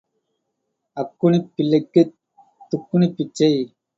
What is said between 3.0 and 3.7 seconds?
பிச்சை.